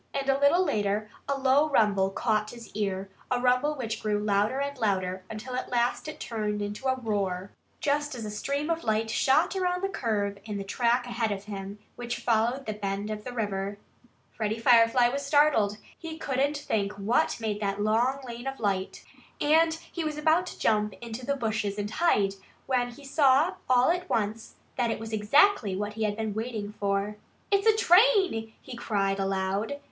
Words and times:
And 0.15 0.27
a 0.29 0.39
little 0.39 0.65
later 0.65 1.11
a 1.29 1.37
low 1.39 1.69
rumble 1.69 2.09
caught 2.09 2.49
his 2.49 2.71
ear 2.73 3.11
a 3.29 3.39
rumble 3.39 3.75
which 3.75 4.01
grew 4.01 4.17
louder 4.17 4.59
and 4.59 4.75
louder 4.79 5.23
until 5.29 5.53
at 5.55 5.69
last 5.69 6.07
it 6.07 6.19
turned 6.19 6.59
into 6.59 6.87
a 6.87 6.95
roar, 6.99 7.51
just 7.79 8.15
as 8.15 8.25
a 8.25 8.31
stream 8.31 8.71
of 8.71 8.83
light 8.83 9.11
shot 9.11 9.55
around 9.55 9.83
the 9.83 9.89
curve 9.89 10.39
in 10.43 10.57
the 10.57 10.63
track 10.63 11.05
ahead 11.05 11.31
of 11.31 11.43
him, 11.43 11.77
which 11.97 12.17
followed 12.17 12.65
the 12.65 12.73
bend 12.73 13.11
of 13.11 13.23
the 13.23 13.31
river. 13.31 13.77
Freddie 14.31 14.57
Firefly 14.57 15.07
was 15.09 15.23
startled. 15.23 15.77
He 15.95 16.17
couldn't 16.17 16.57
think 16.57 16.93
what 16.93 17.39
made 17.39 17.59
that 17.61 17.79
long 17.83 18.21
lane 18.23 18.47
of 18.47 18.59
light. 18.59 19.03
And 19.39 19.75
he 19.91 20.03
was 20.03 20.17
about 20.17 20.47
to 20.47 20.57
jump 20.57 20.95
into 20.99 21.27
the 21.27 21.35
bushes 21.35 21.77
and 21.77 21.91
hide 21.91 22.33
when 22.65 22.89
he 22.89 23.05
saw 23.05 23.53
all 23.69 23.91
at 23.91 24.09
once 24.09 24.55
that 24.77 24.89
it 24.89 24.99
was 24.99 25.13
exactly 25.13 25.75
what 25.75 25.93
he 25.93 26.05
had 26.05 26.17
been 26.17 26.33
waiting 26.33 26.73
for. 26.79 27.17
"It's 27.51 27.67
a 27.67 27.77
train!" 27.77 28.51
he 28.59 28.75
cried 28.75 29.19
aloud. 29.19 29.77